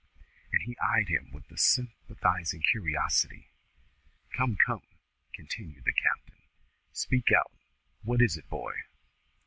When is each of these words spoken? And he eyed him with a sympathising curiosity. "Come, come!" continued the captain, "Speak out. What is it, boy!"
And 0.51 0.63
he 0.63 0.75
eyed 0.79 1.09
him 1.09 1.29
with 1.31 1.51
a 1.51 1.59
sympathising 1.59 2.63
curiosity. 2.71 3.51
"Come, 4.35 4.55
come!" 4.65 4.81
continued 5.31 5.85
the 5.85 5.93
captain, 5.93 6.41
"Speak 6.91 7.31
out. 7.31 7.51
What 8.01 8.19
is 8.19 8.35
it, 8.35 8.49
boy!" 8.49 8.73